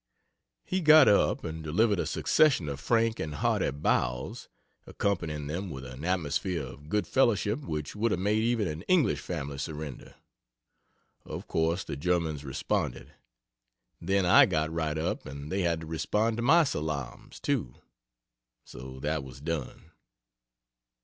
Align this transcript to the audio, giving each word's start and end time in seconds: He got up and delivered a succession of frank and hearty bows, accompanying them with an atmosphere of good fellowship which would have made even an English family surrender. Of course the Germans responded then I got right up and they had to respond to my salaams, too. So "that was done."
He 0.65 0.81
got 0.81 1.07
up 1.07 1.43
and 1.43 1.63
delivered 1.63 1.99
a 1.99 2.07
succession 2.07 2.67
of 2.69 2.79
frank 2.79 3.19
and 3.19 3.35
hearty 3.35 3.69
bows, 3.69 4.49
accompanying 4.87 5.45
them 5.45 5.69
with 5.69 5.85
an 5.85 6.03
atmosphere 6.03 6.63
of 6.63 6.89
good 6.89 7.05
fellowship 7.05 7.59
which 7.59 7.95
would 7.95 8.09
have 8.09 8.19
made 8.19 8.41
even 8.43 8.67
an 8.67 8.81
English 8.87 9.19
family 9.21 9.59
surrender. 9.59 10.15
Of 11.23 11.47
course 11.47 11.83
the 11.83 11.95
Germans 11.95 12.43
responded 12.43 13.11
then 14.01 14.25
I 14.25 14.47
got 14.47 14.73
right 14.73 14.97
up 14.97 15.27
and 15.27 15.51
they 15.51 15.61
had 15.61 15.81
to 15.81 15.85
respond 15.85 16.37
to 16.37 16.41
my 16.41 16.63
salaams, 16.63 17.39
too. 17.39 17.75
So 18.63 18.99
"that 19.01 19.23
was 19.23 19.39
done." 19.39 19.91